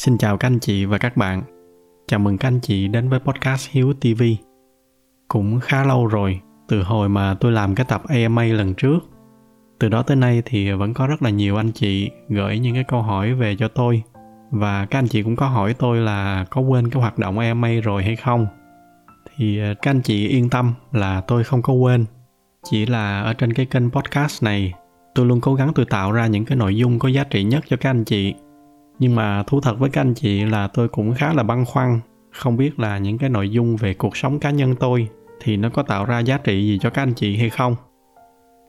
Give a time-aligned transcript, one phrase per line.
[0.00, 1.42] Xin chào các anh chị và các bạn.
[2.08, 4.22] Chào mừng các anh chị đến với podcast Hiếu TV.
[5.28, 8.98] Cũng khá lâu rồi, từ hồi mà tôi làm cái tập AMA lần trước.
[9.78, 12.84] Từ đó tới nay thì vẫn có rất là nhiều anh chị gửi những cái
[12.84, 14.02] câu hỏi về cho tôi.
[14.50, 17.70] Và các anh chị cũng có hỏi tôi là có quên cái hoạt động AMA
[17.82, 18.46] rồi hay không.
[19.36, 22.04] Thì à, các anh chị yên tâm là tôi không có quên.
[22.70, 24.72] Chỉ là ở trên cái kênh podcast này,
[25.14, 27.64] tôi luôn cố gắng tôi tạo ra những cái nội dung có giá trị nhất
[27.68, 28.34] cho các anh chị
[29.00, 32.00] nhưng mà thú thật với các anh chị là tôi cũng khá là băn khoăn.
[32.30, 35.08] Không biết là những cái nội dung về cuộc sống cá nhân tôi
[35.40, 37.76] thì nó có tạo ra giá trị gì cho các anh chị hay không?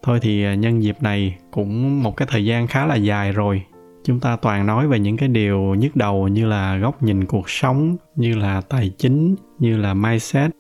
[0.04, 3.64] Thôi thì à, nhân dịp này cũng một cái thời gian khá là dài rồi.
[4.04, 7.50] Chúng ta toàn nói về những cái điều nhức đầu như là góc nhìn cuộc
[7.50, 10.52] sống, như là tài chính, như là mindset.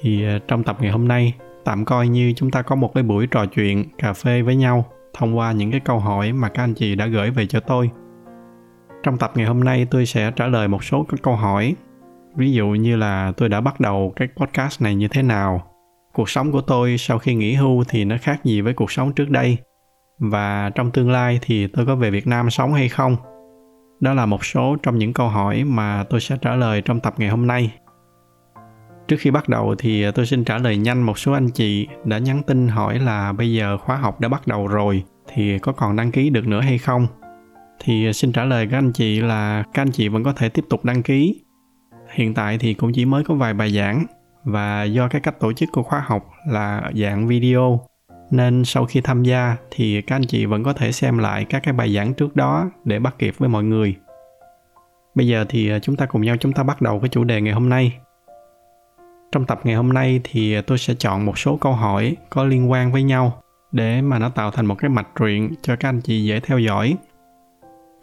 [0.00, 3.02] Thì à, trong tập ngày hôm nay, tạm coi như chúng ta có một cái
[3.02, 6.62] buổi trò chuyện, cà phê với nhau thông qua những cái câu hỏi mà các
[6.62, 7.90] anh chị đã gửi về cho tôi
[9.04, 11.74] trong tập ngày hôm nay, tôi sẽ trả lời một số các câu hỏi.
[12.36, 15.62] Ví dụ như là, tôi đã bắt đầu cái podcast này như thế nào?
[16.14, 19.12] Cuộc sống của tôi sau khi nghỉ hưu thì nó khác gì với cuộc sống
[19.12, 19.56] trước đây?
[20.18, 23.16] Và trong tương lai thì tôi có về việt nam sống hay không?
[24.00, 27.14] Đó là một số trong những câu hỏi mà tôi sẽ trả lời trong tập
[27.16, 27.74] ngày hôm nay.
[29.08, 32.18] Trước khi bắt đầu thì tôi xin trả lời nhanh một số anh chị đã
[32.18, 35.96] nhắn tin hỏi là bây giờ khóa học đã bắt đầu rồi, thì có còn
[35.96, 37.06] đăng ký được nữa hay không?
[37.80, 40.48] Thì à, xin trả lời các anh chị là các anh chị vẫn có thể
[40.48, 41.42] tiếp tục đăng ký.
[42.14, 44.06] Hiện tại thì cũng chỉ mới có vài bài giảng
[44.44, 47.80] và do cái cách tổ chức của khóa học là dạng video.
[48.30, 51.62] Nên sau khi tham gia thì các anh chị vẫn có thể xem lại các
[51.62, 53.96] cái bài giảng trước đó để bắt kịp với mọi người.
[55.14, 57.40] Bây giờ thì à, chúng ta cùng nhau chúng ta bắt đầu cái chủ đề
[57.40, 57.98] ngày hôm nay.
[59.32, 62.44] Trong tập ngày hôm nay thì à, tôi sẽ chọn một số câu hỏi có
[62.44, 65.88] liên quan với nhau để mà nó tạo thành một cái mạch truyện cho các
[65.88, 66.96] anh chị dễ theo dõi.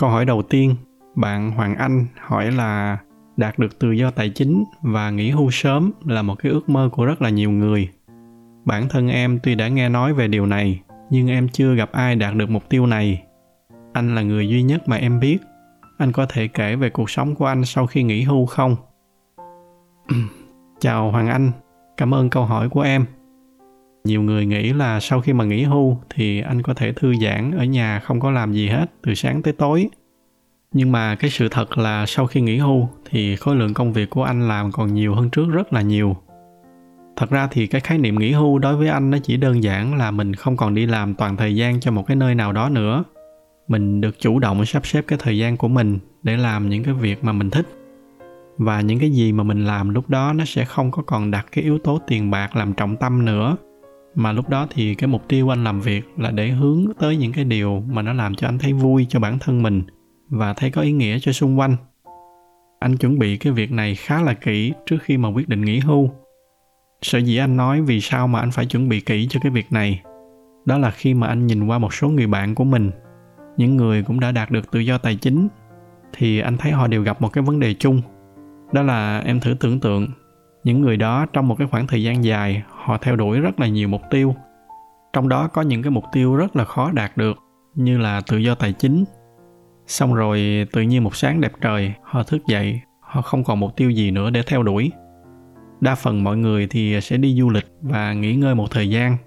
[0.01, 0.75] Câu hỏi đầu tiên,
[1.15, 2.97] bạn Hoàng Anh hỏi là
[3.37, 6.89] đạt được tự do tài chính và nghỉ hưu sớm là một cái ước mơ
[6.91, 7.89] của rất là nhiều người.
[8.65, 12.15] Bản thân em tuy đã nghe nói về điều này, nhưng em chưa gặp ai
[12.15, 13.23] đạt được mục tiêu này.
[13.93, 15.37] Anh là người duy nhất mà em biết.
[15.97, 18.75] Anh có thể kể về cuộc sống của anh sau khi nghỉ hưu không?
[20.79, 21.51] Chào Hoàng Anh,
[21.97, 23.05] cảm ơn câu hỏi của em.
[24.03, 27.51] Nhiều người nghĩ là sau khi mà nghỉ hưu thì anh có thể thư giãn
[27.51, 29.89] ở nhà không có làm gì hết từ sáng tới tối.
[30.73, 34.09] Nhưng mà cái sự thật là sau khi nghỉ hưu thì khối lượng công việc
[34.09, 36.15] của anh làm còn nhiều hơn trước rất là nhiều.
[37.15, 39.95] Thật ra thì cái khái niệm nghỉ hưu đối với anh nó chỉ đơn giản
[39.95, 42.69] là mình không còn đi làm toàn thời gian cho một cái nơi nào đó
[42.69, 43.03] nữa.
[43.67, 46.93] Mình được chủ động sắp xếp cái thời gian của mình để làm những cái
[46.93, 47.67] việc mà mình thích.
[48.57, 51.45] Và những cái gì mà mình làm lúc đó nó sẽ không có còn đặt
[51.51, 53.57] cái yếu tố tiền bạc làm trọng tâm nữa
[54.15, 57.31] mà lúc đó thì cái mục tiêu anh làm việc là để hướng tới những
[57.31, 59.83] cái điều mà nó làm cho anh thấy vui cho bản thân mình
[60.29, 61.75] và thấy có ý nghĩa cho xung quanh.
[62.79, 65.79] Anh chuẩn bị cái việc này khá là kỹ trước khi mà quyết định nghỉ
[65.79, 66.09] hưu.
[67.01, 69.71] Sở dĩ anh nói vì sao mà anh phải chuẩn bị kỹ cho cái việc
[69.71, 70.01] này,
[70.65, 72.91] đó là khi mà anh nhìn qua một số người bạn của mình.
[73.57, 75.47] Những người cũng đã đạt được tự do tài chính,
[76.13, 78.01] thì anh thấy họ đều gặp một cái vấn đề chung,
[78.73, 80.07] đó là em thử tưởng tượng
[80.63, 83.67] những người đó trong một cái khoảng thời gian dài, họ theo đuổi rất là
[83.67, 84.35] nhiều mục tiêu.
[85.13, 87.37] Trong đó có những cái mục tiêu rất là khó đạt được,
[87.75, 89.05] như là tự do tài chính.
[89.87, 93.75] Xong rồi tự nhiên một sáng đẹp trời, họ thức dậy, họ không còn mục
[93.75, 94.91] tiêu gì nữa để theo đuổi.
[95.81, 99.17] Đa phần mọi người thì sẽ đi du lịch và nghỉ ngơi một thời gian.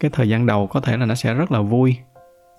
[0.00, 1.96] Cái thời gian đầu có thể là nó sẽ rất là vui,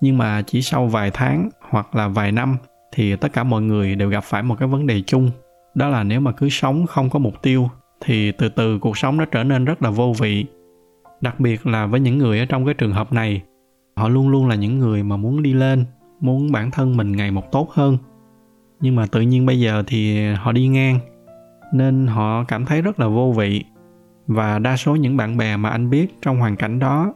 [0.00, 2.56] nhưng mà chỉ sau vài tháng hoặc là vài năm
[2.92, 5.30] thì tất cả mọi người đều gặp phải một cái vấn đề chung,
[5.74, 7.68] đó là nếu mà cứ sống không có mục tiêu
[8.04, 10.46] thì từ từ cuộc sống nó trở nên rất là vô vị.
[11.20, 13.42] Đặc biệt là với những người ở trong cái trường hợp này,
[13.96, 15.84] họ luôn luôn là những người mà muốn đi lên,
[16.20, 17.98] muốn bản thân mình ngày một tốt hơn.
[18.80, 20.98] Nhưng mà tự nhiên bây giờ thì họ đi ngang,
[21.72, 23.64] nên họ cảm thấy rất là vô vị.
[24.26, 27.14] Và đa số những bạn bè mà anh biết trong hoàn cảnh đó,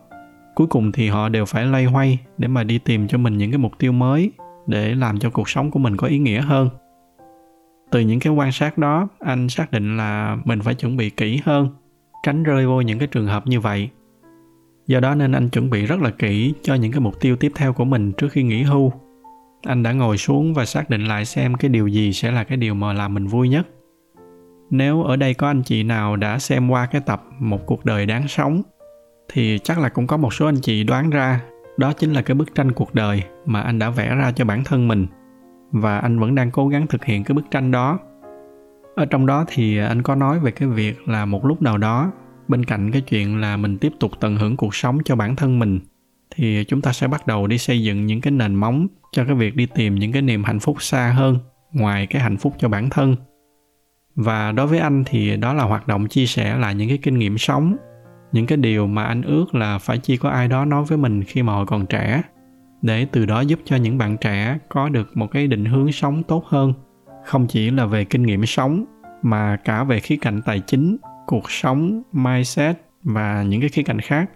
[0.55, 3.51] cuối cùng thì họ đều phải lay hoay để mà đi tìm cho mình những
[3.51, 4.33] cái mục tiêu mới
[4.67, 6.69] để làm cho cuộc sống của mình có ý nghĩa hơn
[7.91, 11.41] từ những cái quan sát đó, anh xác định là mình phải chuẩn bị kỹ
[11.45, 11.69] hơn,
[12.23, 13.91] tránh rơi vô những cái trường hợp như vậy.
[14.87, 17.53] Do đó nên anh chuẩn bị rất là kỹ cho những cái mục tiêu tiếp
[17.55, 18.93] theo của mình trước khi nghỉ hưu.
[19.63, 22.59] Anh đã ngồi xuống và xác định lại xem cái điều gì sẽ là cái
[22.59, 23.67] điều mà làm mình vui nhất.
[24.71, 28.07] Nếu ở đây có anh chị nào đã xem qua cái tập một cuộc đời
[28.07, 28.63] đáng sống,
[29.33, 31.41] thì chắc là cũng có một số anh chị đoán ra
[31.77, 34.65] đó chính là cái bức tranh cuộc đời mà anh đã vẽ ra cho bản
[34.65, 35.07] thân mình
[35.73, 37.99] và anh vẫn đang cố gắng thực hiện cái bức tranh đó.
[38.97, 42.13] Ở trong đó thì anh có nói về cái việc là một lúc nào đó,
[42.49, 45.59] bên cạnh cái chuyện là mình tiếp tục tận hưởng cuộc sống cho bản thân
[45.59, 45.81] mình,
[46.31, 49.35] thì chúng ta sẽ bắt đầu đi xây dựng những cái nền móng cho cái
[49.35, 51.39] việc đi tìm những cái niềm hạnh phúc xa hơn,
[51.73, 53.17] ngoài cái hạnh phúc cho bản thân.
[54.15, 57.19] Và đối với anh thì đó là hoạt động chia sẻ lại những cái kinh
[57.19, 57.77] nghiệm sống,
[58.33, 61.25] những cái điều mà anh ước là phải chỉ có ai đó nói với mình
[61.25, 62.23] khi mà hồi còn trẻ
[62.83, 66.23] để từ đó giúp cho những bạn trẻ có được một cái định hướng sống
[66.23, 66.73] tốt hơn
[67.25, 68.85] không chỉ là về kinh nghiệm sống,
[69.23, 70.97] mà cả về khía cạnh tài chính,
[71.27, 74.31] cuộc sống, mindset và những cái khía cạnh khác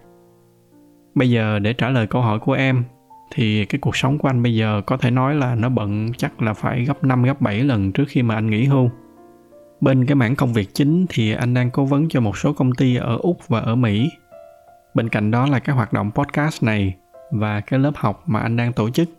[1.15, 2.83] bây giờ để trả lời câu hỏi của em,
[3.31, 6.41] thì cái cuộc sống của anh bây giờ có thể nói là nó bận chắc
[6.41, 8.89] là phải gấp 5 gấp 7 lần trước khi mà anh nghỉ hưu.
[9.81, 12.71] Bên cái mảng công việc chính thì anh đang cố vấn cho một số công
[12.73, 14.09] ty ở Úc và ở Mỹ.
[14.93, 16.95] Bên cạnh đó là cái hoạt động podcast này
[17.33, 19.09] và cái lớp học mà anh đang tổ chức.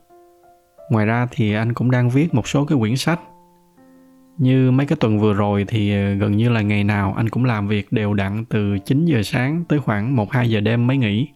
[0.91, 3.21] Ngoài ra thì anh cũng đang viết một số cái quyển sách.
[4.39, 7.45] Như mấy cái tuần vừa rồi thì ờ, gần như là ngày nào anh cũng
[7.45, 11.29] làm việc đều đặn từ 9 giờ sáng tới khoảng 1-2 giờ đêm mới nghỉ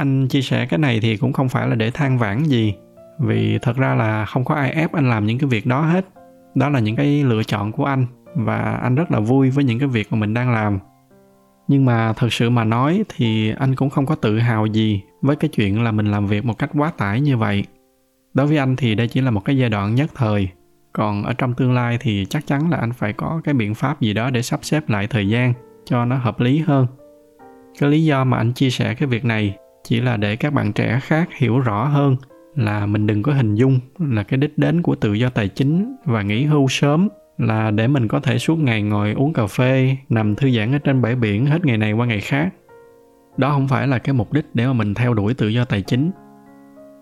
[0.00, 2.74] anh chia sẻ cái này thì cũng không phải là để than vãn gì,
[3.18, 6.06] vì thật ra là không có ai ép anh làm những cái việc đó hết
[6.54, 9.78] đó là những cái lựa chọn của anh và anh rất là vui với những
[9.78, 10.78] cái việc mà mình đang làm
[11.70, 15.36] nhưng mà thật sự mà nói thì anh cũng không có tự hào gì với
[15.36, 17.64] cái chuyện là mình làm việc một cách quá tải như vậy.
[18.34, 20.48] Đối với anh thì đây chỉ là một cái giai đoạn nhất thời.
[20.92, 24.00] Còn ở trong tương lai thì chắc chắn là anh phải có cái biện pháp
[24.00, 25.52] gì đó để sắp xếp lại thời gian
[25.84, 26.86] cho nó hợp lý hơn.
[27.78, 30.72] Cái lý do mà anh chia sẻ cái việc này chỉ là để các bạn
[30.72, 32.16] trẻ khác hiểu rõ hơn
[32.56, 35.96] là mình đừng có hình dung là cái đích đến của tự do tài chính
[36.04, 37.08] và nghỉ hưu sớm
[37.40, 40.78] là để mình có thể suốt ngày ngồi uống cà phê, nằm thư giãn ở
[40.78, 42.54] trên bãi biển hết ngày này qua ngày khác.
[43.36, 45.82] Đó không phải là cái mục đích để mà mình theo đuổi tự do tài
[45.82, 46.10] chính.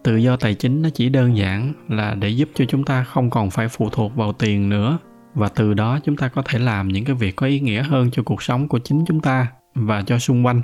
[0.04, 3.30] Tự do tài chính nó chỉ đơn giản là để giúp cho chúng ta không
[3.30, 4.98] còn phải phụ thuộc vào tiền nữa,
[5.34, 8.10] và từ đó chúng ta có thể làm những cái việc có ý nghĩa hơn
[8.12, 10.62] cho cuộc sống của chính chúng ta và cho xung quanh.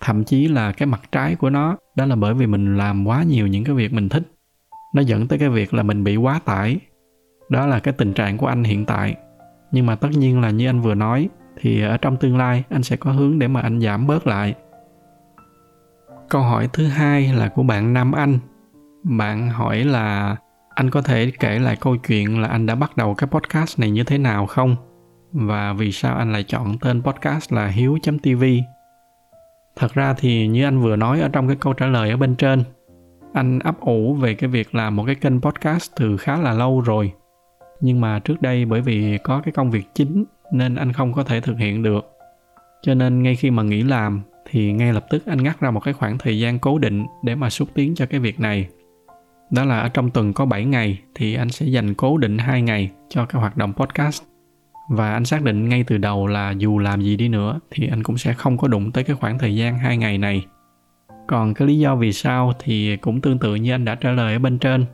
[0.00, 3.22] Thậm chí là cái mặt trái của nó, đó là bởi vì mình làm quá
[3.22, 4.22] nhiều những cái việc mình thích.
[4.94, 6.80] Nó dẫn tới cái việc là mình bị quá tải
[7.50, 9.14] đó là cái tình trạng của anh hiện tại.
[9.72, 11.28] Nhưng mà tất nhiên là như anh vừa nói,
[11.60, 14.54] thì ở trong tương lai anh sẽ có hướng để mà anh giảm bớt lại.
[16.28, 18.38] Câu hỏi thứ hai là của bạn nam anh.
[19.02, 20.36] Bạn hỏi là
[20.74, 23.90] anh có thể kể lại câu chuyện là anh đã bắt đầu cái podcast này
[23.90, 24.76] như thế nào không?
[25.32, 28.44] Và vì sao anh lại chọn tên podcast là hiếu tv
[29.76, 32.36] thật ra thì như anh vừa nói ở trong cái câu trả lời ở bên
[32.36, 32.64] trên,
[33.32, 36.80] anh ấp ủ về cái việc làm một cái kênh podcast từ khá là lâu
[36.80, 37.12] rồi
[37.80, 41.24] nhưng mà trước đây bởi vì có cái công việc chính nên anh không có
[41.24, 42.10] thể thực hiện được.
[42.82, 45.80] Cho nên ngay khi mà nghỉ làm thì ngay lập tức anh ngắt ra một
[45.80, 48.68] cái khoảng thời gian cố định để mà xúc tiến cho cái việc này.
[49.50, 52.62] Đó là ở trong tuần có 7 ngày thì anh sẽ dành cố định 2
[52.62, 54.22] ngày cho cái hoạt động podcast.
[54.90, 58.02] Và anh xác định ngay từ đầu là dù làm gì đi nữa thì anh
[58.02, 60.46] cũng sẽ không có đụng tới cái khoảng thời gian hai ngày này.
[61.26, 64.32] Còn cái lý do vì sao thì cũng tương tự như anh đã trả lời
[64.32, 64.84] ở bên trên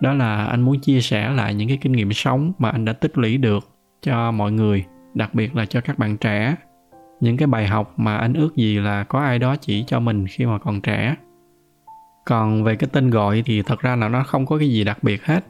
[0.00, 2.92] đó là anh muốn chia sẻ lại những cái kinh nghiệm sống mà anh đã
[2.92, 3.68] tích lũy được
[4.02, 6.56] cho mọi người, đặc biệt là cho các bạn trẻ.
[7.20, 10.26] Những cái bài học mà anh ước gì là có ai đó chỉ cho mình
[10.26, 11.16] khi mà còn trẻ.
[12.26, 14.98] Còn về cái tên gọi thì thật ra là nó không có cái gì đặc
[15.02, 15.44] biệt hết.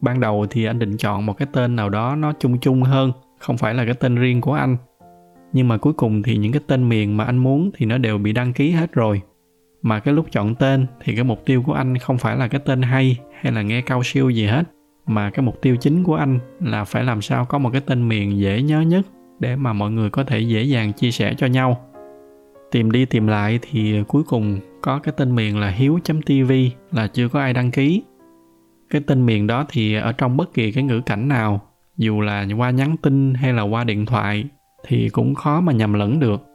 [0.00, 3.12] Ban đầu thì anh định chọn một cái tên nào đó nó chung chung hơn,
[3.38, 4.76] không phải là cái tên riêng của anh.
[5.52, 8.18] Nhưng mà cuối cùng thì những cái tên miền mà anh muốn thì nó đều
[8.18, 9.20] bị đăng ký hết rồi
[9.82, 12.60] mà cái lúc chọn tên thì cái mục tiêu của anh không phải là cái
[12.64, 14.62] tên hay hay là nghe cao siêu gì hết.
[15.06, 18.08] Mà cái mục tiêu chính của anh là phải làm sao có một cái tên
[18.08, 19.06] miền dễ nhớ nhất
[19.40, 21.88] để mà mọi người có thể dễ dàng chia sẻ cho nhau.
[22.70, 26.52] Tìm đi tìm lại thì cuối cùng có cái tên miền là hiếu.tv
[26.92, 28.02] là chưa có ai đăng ký.
[28.90, 31.60] Cái tên miền đó thì ở trong bất kỳ cái ngữ cảnh nào,
[31.96, 34.44] dù là qua nhắn tin hay là qua điện thoại
[34.86, 36.51] thì cũng khó mà nhầm lẫn được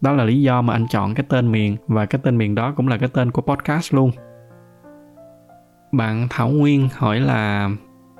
[0.00, 2.72] đó là lý do mà anh chọn cái tên miền, và cái tên miền đó
[2.76, 4.10] cũng là cái tên của podcast luôn.
[5.92, 7.70] Bạn thảo nguyên hỏi là,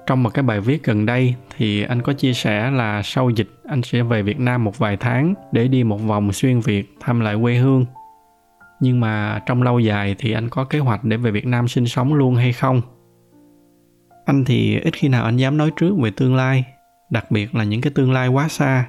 [0.06, 3.48] trong một cái bài viết gần đây thì anh có chia sẻ là sau dịch,
[3.68, 7.20] anh sẽ về việt nam một vài tháng để đi một vòng xuyên việt thăm
[7.20, 7.86] lại quê hương.
[8.80, 11.86] Nhưng mà trong lâu dài thì anh có kế hoạch để về việt nam sinh
[11.86, 12.80] sống luôn hay không?
[14.24, 16.64] Anh thì ít khi nào anh dám nói trước về tương lai,
[17.10, 18.86] đặc biệt là những cái tương lai quá xa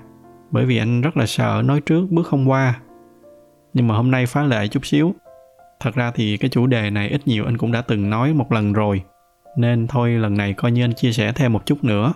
[0.51, 2.79] bởi vì anh rất là sợ nói trước bước không qua.
[3.73, 5.13] Nhưng mà hôm nay phá lệ chút xíu.
[5.79, 8.51] Thật ra thì cái chủ đề này ít nhiều anh cũng đã từng nói một
[8.51, 9.01] lần rồi.
[9.57, 12.13] Nên thôi, lần này coi như anh chia sẻ thêm một chút nữa.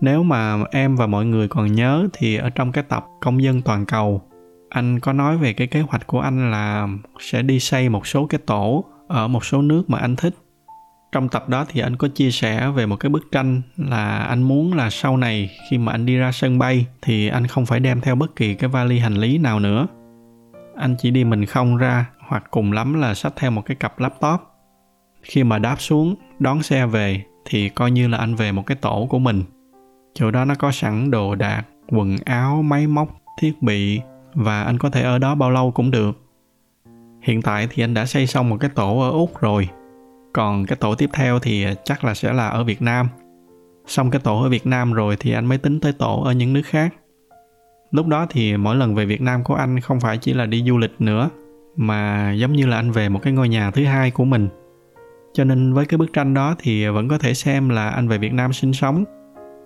[0.00, 3.62] Nếu mà em và mọi người còn nhớ thì ở trong cái tập công dân
[3.62, 4.22] toàn cầu,
[4.68, 6.88] anh có nói về cái kế hoạch của anh là
[7.20, 10.34] sẽ đi xây một số cái tổ ở một số nước mà anh thích
[11.12, 14.42] trong tập đó thì anh có chia sẻ về một cái bức tranh là anh
[14.42, 17.80] muốn là sau này khi mà anh đi ra sân bay thì anh không phải
[17.80, 19.86] đem theo bất kỳ cái vali hành lý nào nữa.
[20.76, 23.98] Anh chỉ đi mình không ra hoặc cùng lắm là xách theo một cái cặp
[23.98, 24.40] laptop.
[25.22, 28.76] Khi mà đáp xuống, đón xe về thì coi như là anh về một cái
[28.76, 29.42] tổ của mình.
[30.14, 33.08] Chỗ đó nó có sẵn đồ đạc, quần áo, máy móc,
[33.40, 34.00] thiết bị
[34.34, 36.20] và anh có thể ở đó bao lâu cũng được.
[37.22, 39.68] Hiện tại thì anh đã xây xong một cái tổ ở úc rồi
[40.32, 43.08] còn cái tổ tiếp theo thì chắc là sẽ là ở việt nam.
[43.86, 46.52] Xong cái tổ ở việt nam rồi thì anh mới tính tới tổ ở những
[46.52, 46.94] nước khác.
[47.90, 50.64] Lúc đó thì mỗi lần về việt nam của anh không phải chỉ là đi
[50.66, 51.30] du lịch nữa,
[51.76, 54.48] mà giống như là anh về một cái ngôi nhà thứ hai của mình.
[55.32, 58.18] Cho nên với cái bức tranh đó thì vẫn có thể xem là anh về
[58.18, 59.04] việt nam sinh sống.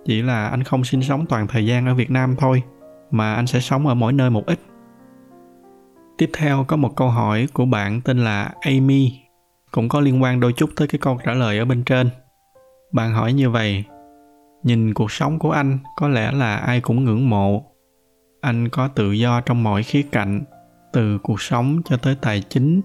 [0.05, 2.63] Chỉ là anh không sinh sống toàn thời gian ở việt nam thôi,
[3.11, 4.59] mà anh sẽ sống ở mỗi nơi một ít.
[6.17, 9.24] Tiếp theo có một câu hỏi của bạn tên là amy
[9.75, 12.09] cũng có liên quan đôi chút tới cái câu trả lời ở bên trên.
[12.91, 13.83] Bạn hỏi như vậy,
[14.63, 17.63] nhìn cuộc sống của anh, có lẽ là ai cũng ngưỡng mộ.
[18.41, 20.43] Anh có tự do trong mọi khía cạnh,
[20.93, 22.81] từ cuộc sống cho tới tài chính.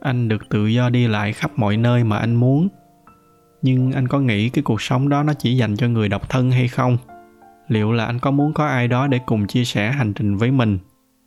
[0.00, 2.68] Anh được tự do đi lại khắp mọi nơi mà anh muốn.
[3.62, 6.50] Nhưng anh có nghĩ cái cuộc sống đó nó chỉ dành cho người độc thân
[6.50, 6.98] hay không?
[7.68, 10.50] Liệu là anh có muốn có ai đó để cùng chia sẻ hành trình với
[10.50, 10.78] mình?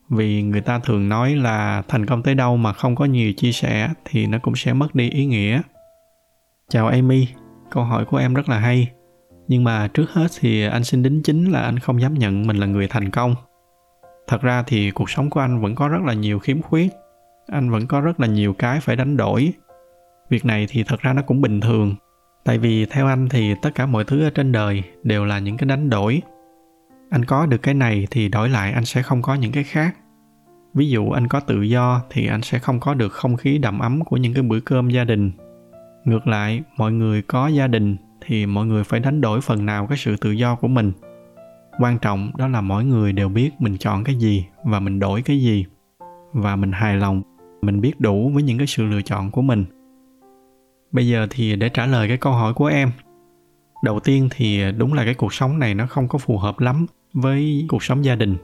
[0.09, 3.51] Vì người ta thường nói là thành công tới đâu mà không có nhiều chia
[3.51, 5.61] sẻ thì nó cũng sẽ mất đi ý nghĩa.
[6.69, 7.27] Chào amy,
[7.71, 8.91] câu hỏi của em rất là hay.
[9.47, 12.57] Nhưng mà trước hết thì anh xin đính chính là anh không dám nhận mình
[12.57, 13.35] là người thành công.
[14.27, 16.93] Thật ra thì cuộc sống của anh vẫn có rất là nhiều khiếm khuyết.
[17.47, 19.53] Anh vẫn có rất là nhiều cái phải đánh đổi.
[20.29, 21.95] Việc này thì thật ra nó cũng bình thường.
[22.43, 25.57] Tại vì theo anh thì tất cả mọi thứ ở trên đời đều là những
[25.57, 26.21] cái đánh đổi
[27.09, 29.95] anh có được cái này thì đổi lại anh sẽ không có những cái khác.
[30.73, 33.79] Ví dụ anh có tự do thì anh sẽ không có được không khí đầm
[33.79, 35.31] ấm của những cái bữa cơm gia đình.
[36.05, 39.87] Ngược lại, mọi người có gia đình thì mọi người phải đánh đổi phần nào
[39.87, 40.91] cái sự tự do của mình.
[41.79, 45.21] Quan trọng đó là mỗi người đều biết mình chọn cái gì và mình đổi
[45.21, 45.65] cái gì.
[46.33, 47.21] Và mình hài lòng,
[47.61, 49.65] mình biết đủ với những cái sự lựa chọn của mình.
[50.91, 52.91] Bây giờ thì để trả lời cái câu hỏi của em
[53.85, 56.85] đầu tiên thì đúng là cái cuộc sống này nó không có phù hợp lắm
[57.13, 58.37] với cuộc sống gia đình.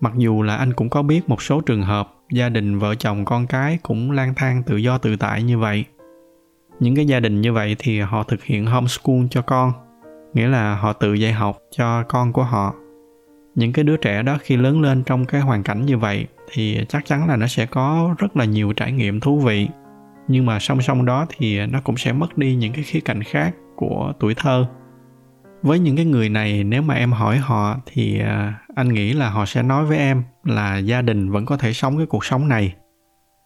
[0.00, 3.24] Mặc dù là anh cũng có biết một số trường hợp gia đình vợ chồng
[3.24, 5.84] con cái cũng lang thang tự do tự tại như vậy.
[6.80, 9.72] Những cái gia đình như vậy thì họ thực hiện homeschool cho con,
[10.34, 12.74] nghĩa là họ tự dạy học cho con của họ.
[13.54, 16.84] Những cái đứa trẻ đó khi lớn lên trong cái hoàn cảnh như vậy thì
[16.88, 19.68] chắc chắn là nó sẽ có rất là nhiều trải nghiệm thú vị.
[20.28, 23.22] Nhưng mà song song đó thì nó cũng sẽ mất đi những cái khía cạnh
[23.22, 24.66] khác của tuổi thơ.
[25.62, 29.30] Với những cái người này, nếu mà em hỏi họ thì à, anh nghĩ là
[29.30, 32.48] họ sẽ nói với em là gia đình vẫn có thể sống cái cuộc sống
[32.48, 32.74] này.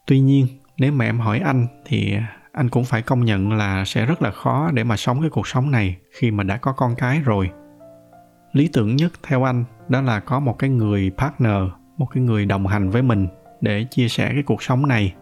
[0.06, 0.46] Tuy nhiên,
[0.78, 2.16] nếu mà em hỏi anh thì
[2.52, 5.46] anh cũng phải công nhận là sẽ rất là khó để mà sống cái cuộc
[5.46, 7.50] sống này khi mà đã có con cái rồi.
[8.52, 11.62] Lý tưởng nhất theo anh đó là có một cái người partner,
[11.96, 13.28] một cái người đồng hành với mình
[13.60, 15.14] để chia sẻ cái cuộc sống này.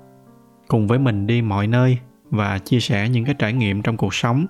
[0.68, 1.98] Cùng với mình đi mọi nơi
[2.30, 4.46] và chia sẻ những cái trải nghiệm trong cuộc sống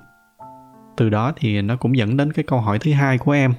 [1.00, 3.54] từ đó thì nó cũng dẫn đến cái câu hỏi thứ hai của em.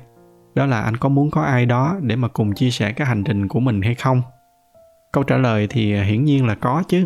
[0.56, 3.24] Đó là anh có muốn có ai đó để mà cùng chia sẻ cái hành
[3.24, 4.22] trình của mình hay không?
[5.12, 7.06] Câu trả lời thì hiển nhiên là có chứ.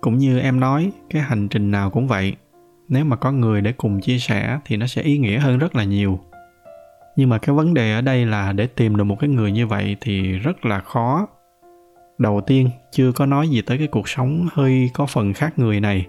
[0.00, 2.36] Cũng như em nói, cái hành trình nào cũng vậy.
[2.88, 5.76] Nếu mà có người để cùng chia sẻ thì nó sẽ ý nghĩa hơn rất
[5.76, 6.20] là nhiều.
[7.16, 9.66] Nhưng mà cái vấn đề ở đây là để tìm được một cái người như
[9.66, 11.26] vậy thì rất là khó.
[12.18, 15.80] Đầu tiên, chưa có nói gì tới cái cuộc sống hơi có phần khác người
[15.80, 16.06] này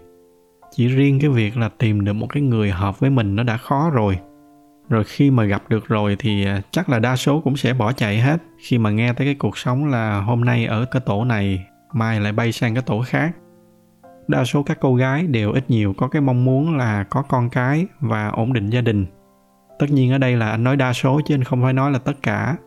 [0.76, 3.58] chỉ riêng cái việc là tìm được một cái người hợp với mình nó đã
[3.58, 4.20] khó rồi.
[4.90, 7.92] Rồi khi mà gặp được rồi thì à, chắc là đa số cũng sẽ bỏ
[7.92, 8.38] chạy hết.
[8.58, 12.20] Khi mà nghe tới cái cuộc sống là hôm nay ở cái tổ này, mai
[12.20, 13.32] lại bay sang cái tổ khác.
[14.28, 17.50] Đa số các cô gái đều ít nhiều có cái mong muốn là có con
[17.50, 19.06] cái và ổn định gia đình.
[19.80, 22.00] Tất nhiên ở đây là anh nói đa số chứ anh không phải nói là
[22.00, 22.58] tất cả.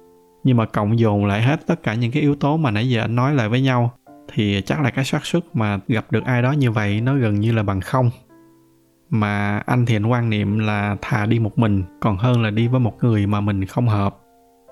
[0.44, 3.00] Nhưng mà cộng dồn lại hết tất cả những cái yếu tố mà nãy giờ
[3.00, 3.92] anh nói lại với nhau
[4.28, 7.40] thì chắc là cái xác suất mà gặp được ai đó như vậy nó gần
[7.40, 8.10] như là bằng không.
[9.10, 12.68] Mà anh thì anh quan niệm là thà đi một mình, còn hơn là đi
[12.68, 14.16] với một người mà mình không hợp.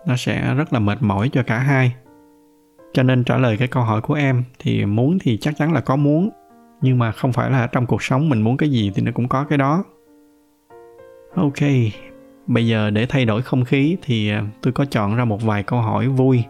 [0.07, 1.95] Nó sẽ rất là mệt mỏi cho cả hai.
[2.93, 5.81] Cho nên trả lời cái câu hỏi của em, thì muốn thì chắc chắn là
[5.81, 6.31] có muốn,
[6.81, 9.29] nhưng mà không phải là trong cuộc sống mình muốn cái gì thì nó cũng
[9.29, 9.85] có cái đó.
[11.35, 11.61] Ok,
[12.47, 15.63] bây giờ để thay đổi không khí thì ờ, tôi có chọn ra một vài
[15.63, 16.45] câu hỏi vui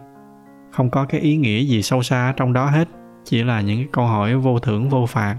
[0.75, 2.87] không có cái ý nghĩa gì sâu xa trong đó hết,
[3.23, 5.37] chỉ là những cái câu hỏi vô thưởng, vô phạt.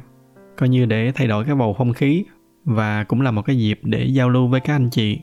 [0.57, 2.25] Coi như để thay đổi cái bầu không khí
[2.65, 5.21] và cũng là một cái dịp để giao lưu với các anh chị.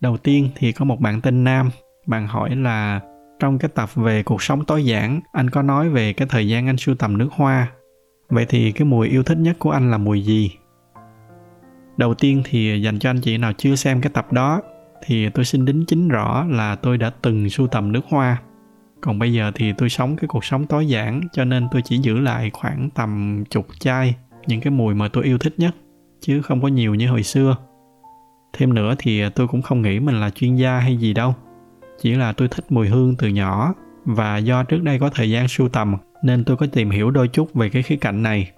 [0.00, 1.70] Đầu tiên thì có một bạn tên nam.
[2.06, 3.00] Bạn hỏi là,
[3.40, 6.66] trong cái tập về cuộc sống tối giản, anh có nói về cái thời gian
[6.66, 7.72] anh sưu tầm nước hoa.
[8.28, 10.50] Vậy thì cái mùi yêu thích nhất của anh là mùi gì?
[11.96, 14.62] Đầu tiên thì dành cho anh chị nào chưa xem cái tập đó
[15.04, 18.42] thì tôi xin đính chính rõ là tôi đã từng sưu tầm nước hoa.
[19.00, 21.98] Còn bây giờ thì tôi sống cái cuộc sống tối giản, cho nên tôi chỉ
[21.98, 24.14] giữ lại khoảng tầm chục chai,
[24.46, 25.74] những cái mùi mà tôi yêu thích nhất,
[26.20, 27.56] chứ không có nhiều như hồi xưa.
[28.52, 31.34] Thêm nữa thì tôi cũng không nghĩ mình là chuyên gia hay gì đâu.
[32.00, 33.74] Chỉ là tôi thích mùi hương từ nhỏ,
[34.04, 37.28] và do trước đây có thời gian sưu tầm, nên tôi có tìm hiểu đôi
[37.28, 38.50] chút về cái khía cạnh này.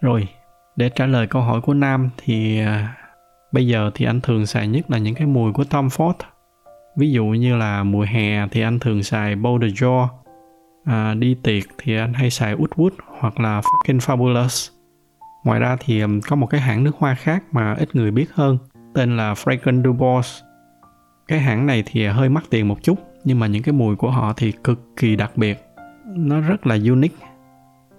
[0.00, 0.28] Rồi,
[0.76, 2.96] để trả lời câu hỏi của nam thì à,
[3.52, 6.14] bây giờ thì anh thường xài nhất là những cái mùi của tom ford.
[6.96, 10.06] Ví dụ như là mùa hè thì anh thường xài Boulder Jaw
[10.84, 14.70] à, đi tiệc thì anh hay xài Woodwood hoặc là Fucking Fabulous.
[15.44, 18.32] Ngoài ra thì um, có một cái hãng nước hoa khác mà ít người biết
[18.34, 18.58] hơn
[18.94, 20.40] tên là Fragrant Du Bois.
[21.28, 24.10] Cái hãng này thì hơi mắc tiền một chút nhưng mà những cái mùi của
[24.10, 25.64] họ thì cực kỳ đặc biệt.
[26.06, 27.26] Nó rất là unique.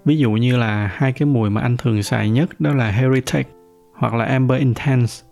[0.04, 3.50] Ví dụ như là hai cái mùi mà anh thường xài nhất đó là Heritage
[3.94, 5.24] hoặc là Amber Intense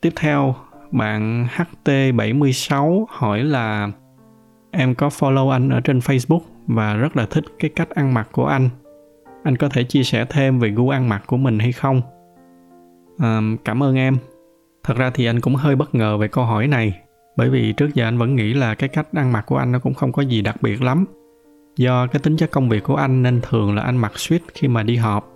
[0.00, 0.54] tiếp theo
[0.90, 3.90] bạn HT76 hỏi là
[4.70, 8.28] em có follow anh ở trên Facebook và rất là thích cái cách ăn mặc
[8.32, 8.68] của anh.
[9.44, 12.00] Anh có thể chia sẻ thêm về gu ăn mặc của mình hay không?
[13.18, 14.16] À, cảm ơn em.
[14.84, 17.00] Thật ra thì anh cũng hơi bất ngờ về câu hỏi này
[17.36, 19.78] bởi vì trước giờ anh vẫn nghĩ là cái cách ăn mặc của anh nó
[19.78, 21.04] cũng không có gì đặc biệt lắm.
[21.76, 24.68] Do cái tính chất công việc của anh nên thường là anh mặc suit khi
[24.68, 25.32] mà đi họp.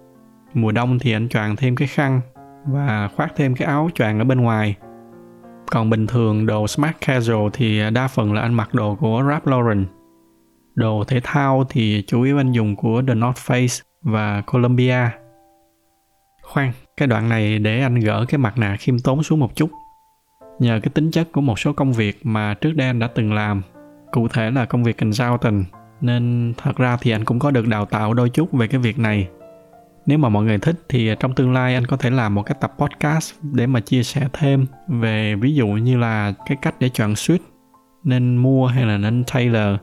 [0.54, 2.20] Mùa đông thì anh choàng thêm cái khăn
[2.66, 4.76] và khoác thêm cái áo choàng ở bên ngoài
[5.72, 9.46] còn bình thường đồ smart casual thì đa phần là anh mặc đồ của Ralph
[9.46, 9.86] Lauren.
[10.74, 15.08] Đồ thể thao thì chủ yếu anh dùng của The North Face và Columbia.
[16.42, 19.70] Khoan, cái đoạn này để anh gỡ cái mặt nạ khiêm tốn xuống một chút.
[20.58, 23.32] Nhờ cái tính chất của một số công việc mà trước đây anh đã từng
[23.32, 23.62] làm,
[24.12, 25.64] cụ thể là công việc consultant,
[26.00, 28.98] nên thật ra thì anh cũng có được đào tạo đôi chút về cái việc
[28.98, 29.28] này
[30.06, 32.56] nếu mà mọi người thích thì trong tương lai anh có thể làm một cái
[32.60, 36.88] tập podcast để mà chia sẻ thêm về ví dụ như là cái cách để
[36.88, 37.40] chọn suit
[38.04, 39.78] nên mua hay là nên tailor,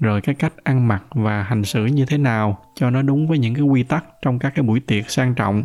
[0.00, 3.38] rồi cái cách ăn mặc và hành xử như thế nào cho nó đúng với
[3.38, 5.64] những cái quy tắc trong các cái buổi tiệc sang trọng.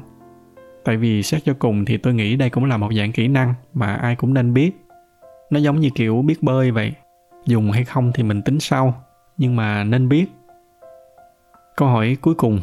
[0.85, 3.53] Tại vì xét cho cùng thì tôi nghĩ đây cũng là một dạng kỹ năng
[3.73, 4.85] mà ai cũng nên biết.
[5.49, 6.93] Nó giống như kiểu biết bơi vậy,
[7.45, 9.03] dùng hay không thì mình tính sau,
[9.37, 10.25] nhưng mà nên biết.
[11.77, 12.59] Câu hỏi cuối cùng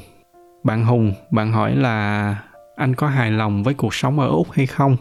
[0.66, 2.37] bạn Hùng, bạn hỏi là
[2.76, 4.96] anh có hài lòng với cuộc sống ở Úc hay không?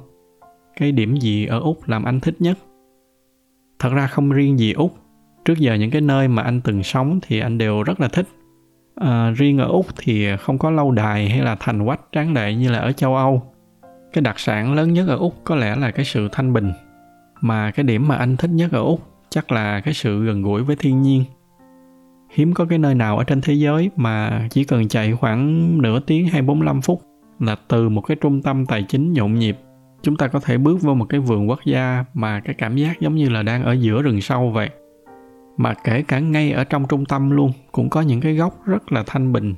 [0.80, 2.58] Cái điểm gì ở Úc làm anh thích nhất?
[3.80, 4.97] Thật ra không riêng gì Úc.
[5.45, 8.28] Trước giờ những cái nơi mà anh từng sống thì anh đều rất là thích.
[8.95, 12.54] À, riêng ở Úc thì không có lâu đài hay là thành quách tráng lệ
[12.54, 13.41] như là ở châu Âu.
[14.13, 16.71] Cái đặc sản lớn nhất ở Úc có lẽ là cái sự thanh bình.
[17.41, 20.63] Mà cái điểm mà anh thích nhất ở Úc chắc là cái sự gần gũi
[20.63, 21.23] với thiên nhiên
[22.36, 26.00] hiếm có cái nơi nào ở trên thế giới mà chỉ cần chạy khoảng nửa
[26.00, 27.02] tiếng hay 45 phút
[27.39, 29.58] là từ một cái trung tâm tài chính nhộn nhịp,
[30.02, 33.00] chúng ta có thể bước vào một cái vườn quốc gia mà cái cảm giác
[33.00, 34.69] giống như là đang ở giữa rừng sâu vậy.
[35.58, 38.91] Mà kể cả ngay ở trong trung tâm luôn, cũng có những cái góc rất
[38.91, 39.56] là thanh bình.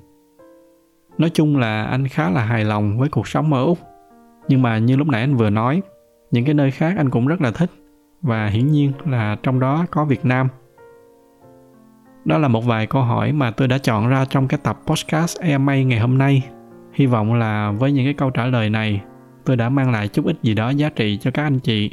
[1.18, 3.80] Nói chung là anh khá là hài lòng với cuộc sống ở úc.
[4.48, 5.82] Nhưng mà như lúc nãy anh vừa nói,
[6.32, 7.70] những cái nơi khác anh cũng rất là thích.
[8.22, 10.48] Và hiển nhiên là trong đó có việt nam
[12.28, 15.40] đó là một vài câu hỏi mà tôi đã chọn ra trong cái tập podcast
[15.40, 16.44] AMA ngày hôm nay.
[16.94, 19.02] Hy vọng là với những cái câu trả lời này,
[19.46, 21.92] tôi đã mang lại chút ít gì đó giá trị cho các anh chị.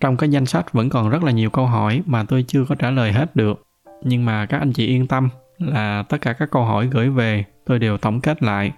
[0.00, 2.74] Trong cái danh sách vẫn còn rất là nhiều câu hỏi mà tôi chưa có
[2.74, 3.62] trả lời hết được.
[4.04, 7.44] Nhưng mà các anh chị yên tâm là tất cả các câu hỏi gửi về
[7.66, 8.72] tôi đều tổng kết lại.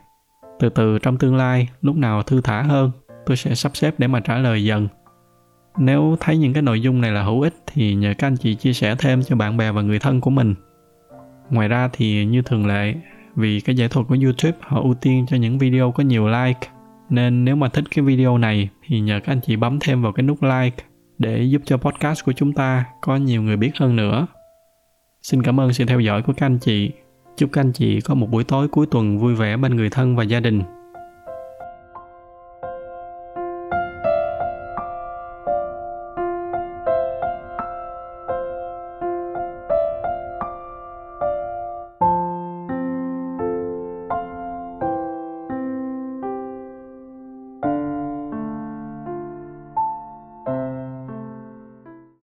[0.59, 2.91] Từ từ trong tương lai, lúc nào thư thả hơn,
[3.27, 4.89] tôi sẽ sắp xếp để mà trả lời dần.
[5.83, 8.55] Nếu thấy những cái nội dung này là hữu ích thì nhờ các anh chị
[8.55, 10.55] chia sẻ thêm cho bạn bè và người thân của mình.
[11.51, 12.95] Ngoài ra thì như thường lệ,
[13.37, 16.69] vì cái giải thuật của YouTube họ ưu tiên cho những video có nhiều like,
[17.11, 20.13] nên nếu mà thích cái video này thì nhờ các anh chị bấm thêm vào
[20.13, 20.85] cái nút like
[21.19, 24.27] để giúp cho podcast của chúng ta có nhiều người biết hơn nữa.
[25.23, 26.91] Xin cảm ơn sự theo dõi của các anh chị.
[27.37, 30.17] Chúc các anh chị có một buổi tối cuối tuần vui vẻ bên người thân
[30.17, 30.63] và gia đình.